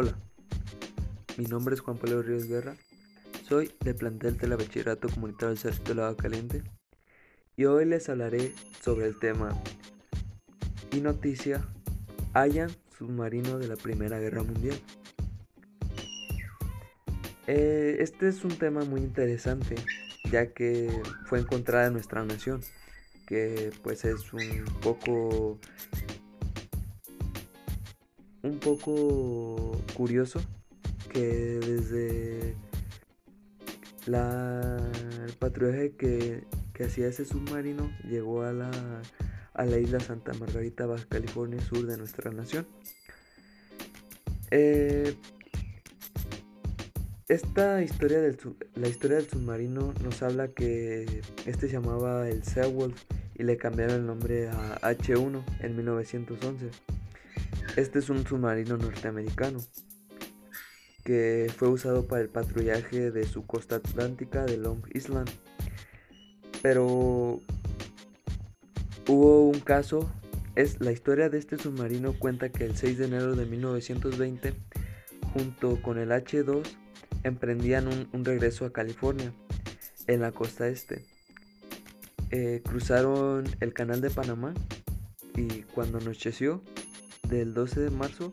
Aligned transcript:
Hola, 0.00 0.16
mi 1.36 1.44
nombre 1.46 1.74
es 1.74 1.80
Juan 1.80 1.98
Pablo 1.98 2.22
Ríos 2.22 2.46
Guerra, 2.46 2.76
soy 3.48 3.72
del 3.80 3.96
plantel 3.96 4.38
de 4.38 4.46
la 4.46 4.54
Bachillerato 4.54 5.08
Comunitario 5.08 5.48
del 5.48 5.58
Ejército 5.58 5.92
de 5.92 6.02
Agua 6.02 6.16
Caliente 6.16 6.62
y 7.56 7.64
hoy 7.64 7.84
les 7.84 8.08
hablaré 8.08 8.52
sobre 8.80 9.06
el 9.06 9.18
tema 9.18 9.60
y 10.92 11.00
noticia 11.00 11.66
hayan 12.32 12.70
submarino 12.96 13.58
de 13.58 13.66
la 13.66 13.74
Primera 13.74 14.20
Guerra 14.20 14.44
Mundial. 14.44 14.78
Eh, 17.48 17.96
este 17.98 18.28
es 18.28 18.44
un 18.44 18.56
tema 18.56 18.84
muy 18.84 19.00
interesante 19.00 19.74
ya 20.30 20.52
que 20.52 20.92
fue 21.26 21.40
encontrada 21.40 21.88
en 21.88 21.94
nuestra 21.94 22.24
nación, 22.24 22.60
que 23.26 23.72
pues 23.82 24.04
es 24.04 24.32
un 24.32 24.64
poco 24.80 25.58
un 28.48 28.58
poco 28.58 29.72
curioso 29.94 30.40
que 31.12 31.20
desde 31.20 32.54
la, 34.06 34.76
el 35.26 35.32
patrullaje 35.34 35.92
que, 35.96 36.44
hacía 36.84 37.08
ese 37.08 37.24
submarino 37.24 37.90
llegó 38.04 38.42
a 38.42 38.52
la, 38.52 38.70
a 39.52 39.64
la 39.64 39.78
isla 39.78 39.98
Santa 39.98 40.32
Margarita, 40.34 40.86
Baja 40.86 41.04
California 41.08 41.60
Sur 41.60 41.86
de 41.86 41.96
nuestra 41.96 42.30
nación. 42.30 42.68
Eh, 44.52 45.16
esta 47.26 47.82
historia 47.82 48.20
del, 48.20 48.38
la 48.76 48.88
historia 48.88 49.16
del 49.16 49.28
submarino 49.28 49.92
nos 50.04 50.22
habla 50.22 50.48
que 50.48 51.20
este 51.46 51.66
se 51.66 51.72
llamaba 51.72 52.28
el 52.28 52.44
Seawolf 52.44 53.02
y 53.34 53.42
le 53.42 53.56
cambiaron 53.56 53.96
el 53.96 54.06
nombre 54.06 54.48
a 54.48 54.80
H1 54.80 55.42
en 55.60 55.76
1911. 55.76 56.70
Este 57.76 57.98
es 58.00 58.10
un 58.10 58.26
submarino 58.26 58.76
norteamericano 58.76 59.60
que 61.04 61.50
fue 61.56 61.68
usado 61.68 62.06
para 62.06 62.20
el 62.20 62.28
patrullaje 62.28 63.10
de 63.10 63.24
su 63.24 63.46
costa 63.46 63.76
atlántica 63.76 64.44
de 64.44 64.58
Long 64.58 64.82
Island. 64.92 65.30
Pero 66.60 67.40
hubo 69.08 69.48
un 69.48 69.60
caso, 69.60 70.10
es 70.54 70.80
la 70.80 70.92
historia 70.92 71.30
de 71.30 71.38
este 71.38 71.56
submarino 71.56 72.12
cuenta 72.18 72.50
que 72.50 72.64
el 72.64 72.76
6 72.76 72.98
de 72.98 73.04
enero 73.06 73.34
de 73.36 73.46
1920, 73.46 74.54
junto 75.32 75.80
con 75.80 75.98
el 75.98 76.10
H2, 76.10 76.62
emprendían 77.22 77.88
un, 77.88 78.24
regreso 78.24 78.66
a 78.66 78.72
California, 78.72 79.32
en 80.08 80.20
la 80.20 80.32
costa 80.32 80.68
este. 80.68 81.06
Eh, 82.30 82.60
cruzaron 82.62 83.44
el 83.60 83.72
canal 83.72 84.02
de 84.02 84.10
Panamá 84.10 84.52
y 85.34 85.62
cuando 85.62 85.98
anocheció, 85.98 86.62
del 87.28 87.54
12 87.54 87.80
de 87.80 87.90
marzo, 87.90 88.32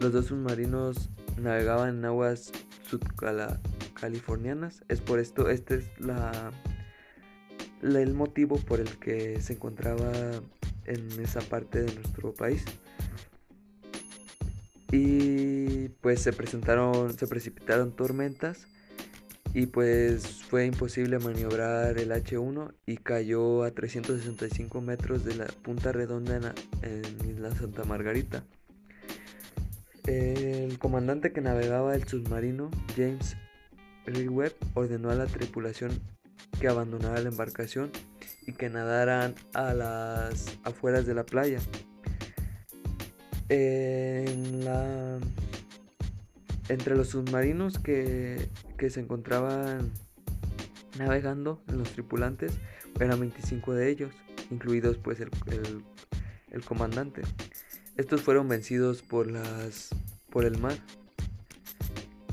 los 0.00 0.12
dos 0.12 0.26
submarinos 0.26 1.10
navegaban 1.38 1.98
en 1.98 2.04
aguas 2.04 2.52
sudcalifornianas. 2.88 4.82
Es 4.88 5.00
por 5.00 5.18
esto, 5.18 5.50
este 5.50 5.76
es 5.76 5.90
la, 5.98 6.50
el 7.82 8.14
motivo 8.14 8.56
por 8.56 8.80
el 8.80 8.98
que 8.98 9.40
se 9.40 9.54
encontraba 9.54 10.10
en 10.86 11.20
esa 11.20 11.40
parte 11.40 11.82
de 11.82 11.94
nuestro 11.94 12.32
país. 12.34 12.64
Y 14.92 15.88
pues 16.00 16.20
se 16.20 16.32
presentaron, 16.32 17.16
se 17.16 17.26
precipitaron 17.26 17.92
tormentas 17.92 18.66
y 19.52 19.66
pues 19.66 20.44
fue 20.44 20.66
imposible 20.66 21.18
maniobrar 21.18 21.98
el 21.98 22.10
H1 22.10 22.72
y 22.86 22.96
cayó 22.98 23.64
a 23.64 23.72
365 23.72 24.80
metros 24.80 25.24
de 25.24 25.34
la 25.34 25.46
punta 25.46 25.92
redonda 25.92 26.36
en, 26.36 26.44
en 26.88 27.30
Isla 27.30 27.54
Santa 27.54 27.84
Margarita. 27.84 28.44
El 30.06 30.78
comandante 30.78 31.32
que 31.32 31.40
navegaba 31.40 31.94
el 31.94 32.06
submarino, 32.06 32.70
James 32.96 33.36
Webb, 34.06 34.54
ordenó 34.74 35.10
a 35.10 35.14
la 35.14 35.26
tripulación 35.26 36.00
que 36.60 36.68
abandonara 36.68 37.20
la 37.20 37.28
embarcación 37.28 37.90
y 38.46 38.52
que 38.52 38.70
nadaran 38.70 39.34
a 39.54 39.74
las 39.74 40.58
afueras 40.64 41.06
de 41.06 41.14
la 41.14 41.24
playa. 41.24 41.60
En 43.48 44.64
la 44.64 45.18
entre 46.70 46.96
los 46.96 47.08
submarinos 47.08 47.80
que, 47.80 48.48
se 48.88 49.00
encontraban 49.00 49.90
navegando 50.98 51.60
los 51.66 51.90
tripulantes 51.90 52.52
eran 53.00 53.18
25 53.18 53.74
de 53.74 53.90
ellos, 53.90 54.14
incluidos 54.50 54.96
pues 54.96 55.20
el, 55.20 55.30
el, 56.52 56.64
comandante. 56.64 57.22
Estos 57.96 58.22
fueron 58.22 58.48
vencidos 58.48 59.02
por, 59.02 59.30
las, 59.30 59.88
por 60.30 60.44
el 60.44 60.58
mar 60.58 60.74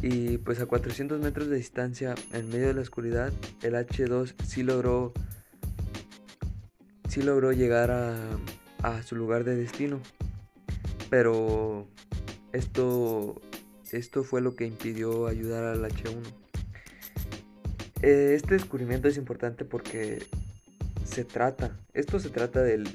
y 0.01 0.37
pues 0.37 0.59
a 0.59 0.67
400 0.67 1.19
metros 1.19 1.47
de 1.47 1.55
distancia 1.55 2.13
en 2.31 2.49
medio 2.49 2.67
de 2.67 2.75
la 2.75 2.81
oscuridad 2.81 3.33
el 3.63 3.73
H2 3.73 4.35
sí 4.45 4.61
logró 4.61 5.11
sí 7.09 7.23
logró 7.23 7.51
llegar 7.51 7.89
a, 7.89 8.15
a 8.83 9.01
su 9.01 9.15
lugar 9.15 9.43
de 9.43 9.55
destino 9.55 9.99
pero 11.09 11.87
esto 12.53 13.41
esto 13.91 14.23
fue 14.23 14.41
lo 14.41 14.55
que 14.55 14.65
impidió 14.65 15.27
ayudar 15.27 15.63
al 15.63 15.83
H1. 15.83 16.21
Eh, 18.01 18.33
este 18.35 18.53
descubrimiento 18.55 19.07
es 19.07 19.17
importante 19.17 19.65
porque 19.65 20.23
se 21.03 21.23
trata, 21.23 21.77
esto 21.93 22.19
se 22.19 22.29
trata 22.29 22.61
del 22.61 22.87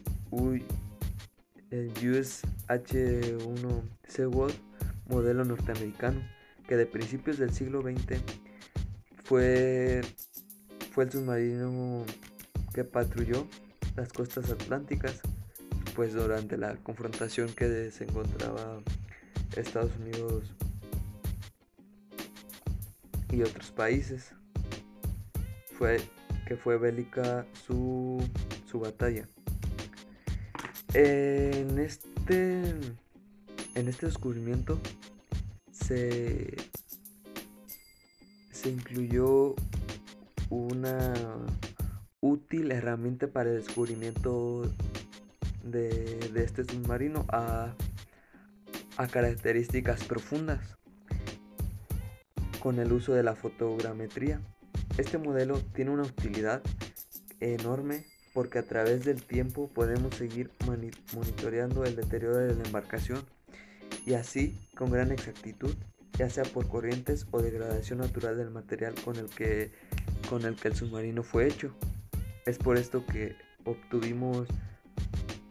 US 1.70 2.42
H1 2.68 3.82
Seaworld 4.06 4.72
modelo 5.08 5.44
norteamericano, 5.44 6.20
que 6.66 6.76
de 6.76 6.86
principios 6.86 7.38
del 7.38 7.52
siglo 7.52 7.82
XX 7.82 8.20
fue, 9.24 10.00
fue 10.92 11.04
el 11.04 11.12
submarino 11.12 12.04
que 12.72 12.84
patrulló 12.84 13.46
las 13.96 14.12
costas 14.12 14.50
atlánticas, 14.50 15.20
pues 15.94 16.14
durante 16.14 16.56
la 16.56 16.76
confrontación 16.76 17.52
que 17.52 17.90
se 17.90 18.04
encontraba 18.04 18.80
Estados 19.56 19.92
Unidos 20.00 20.54
y 23.32 23.42
otros 23.42 23.70
países. 23.70 24.34
Fue 25.78 26.00
que 26.46 26.56
fue 26.56 26.78
bélica 26.78 27.46
su, 27.66 28.22
su 28.70 28.78
batalla. 28.78 29.28
En 30.94 31.78
este 31.78 32.62
en 33.74 33.88
este 33.88 34.06
descubrimiento 34.06 34.78
se 35.70 36.54
se 38.50 38.68
incluyó 38.68 39.54
una 40.50 41.14
útil 42.20 42.70
herramienta 42.70 43.26
para 43.28 43.50
el 43.50 43.56
descubrimiento 43.56 44.70
de, 45.64 46.18
de 46.32 46.44
este 46.44 46.64
submarino 46.64 47.24
a, 47.28 47.74
a 48.98 49.06
características 49.08 50.04
profundas 50.04 50.76
con 52.62 52.78
el 52.78 52.92
uso 52.92 53.12
de 53.12 53.24
la 53.24 53.34
fotogrametría. 53.34 54.40
Este 54.96 55.18
modelo 55.18 55.58
tiene 55.74 55.90
una 55.90 56.04
utilidad 56.04 56.62
enorme 57.40 58.04
porque 58.34 58.60
a 58.60 58.62
través 58.62 59.04
del 59.04 59.20
tiempo 59.24 59.68
podemos 59.68 60.14
seguir 60.14 60.52
monitoreando 61.12 61.84
el 61.84 61.96
deterioro 61.96 62.36
de 62.38 62.54
la 62.54 62.62
embarcación 62.62 63.24
y 64.06 64.14
así 64.14 64.56
con 64.76 64.92
gran 64.92 65.10
exactitud, 65.10 65.74
ya 66.16 66.30
sea 66.30 66.44
por 66.44 66.68
corrientes 66.68 67.26
o 67.32 67.42
degradación 67.42 67.98
natural 67.98 68.36
del 68.36 68.50
material 68.50 68.94
con 69.04 69.16
el 69.16 69.26
que, 69.26 69.72
con 70.30 70.44
el, 70.44 70.54
que 70.54 70.68
el 70.68 70.76
submarino 70.76 71.24
fue 71.24 71.48
hecho. 71.48 71.74
Es 72.46 72.58
por 72.58 72.78
esto 72.78 73.04
que 73.06 73.34
obtuvimos 73.64 74.46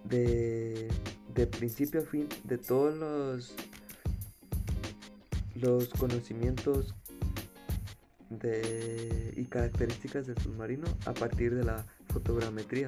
de, 0.05 0.87
de 1.33 1.47
principio 1.47 2.01
a 2.01 2.05
fin 2.05 2.29
de 2.45 2.57
todos 2.57 2.95
los, 2.97 3.53
los 5.55 5.89
conocimientos 5.89 6.95
y 9.35 9.45
características 9.45 10.27
del 10.27 10.37
submarino 10.37 10.87
a 11.05 11.13
partir 11.13 11.55
de 11.55 11.63
la 11.63 11.85
fotogrametría. 12.07 12.87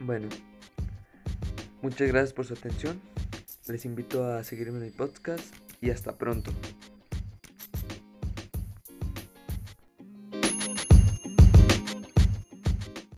Bueno, 0.00 0.28
muchas 1.82 2.08
gracias 2.08 2.32
por 2.32 2.44
su 2.44 2.54
atención. 2.54 3.00
Les 3.68 3.84
invito 3.84 4.26
a 4.26 4.42
seguirme 4.42 4.78
en 4.78 4.84
el 4.84 4.92
podcast 4.92 5.54
y 5.80 5.90
hasta 5.90 6.18
pronto. 6.18 6.52